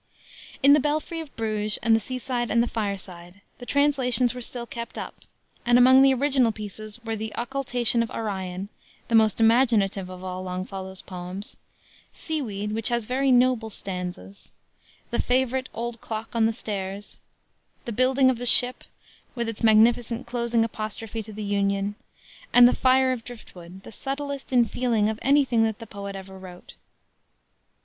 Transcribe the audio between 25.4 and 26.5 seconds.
thing that the poet ever